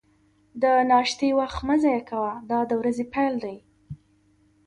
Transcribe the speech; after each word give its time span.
د 0.61 0.63
ناشتې 0.91 1.29
وخت 1.39 1.59
مه 1.67 1.75
ضایع 1.83 2.01
کوه، 2.09 2.33
دا 2.49 2.59
د 2.69 2.71
ورځې 2.79 3.05
پیل 3.13 3.33
دی. 3.43 3.57